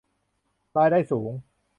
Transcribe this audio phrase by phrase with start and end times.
[0.75, 1.31] รายได้สูง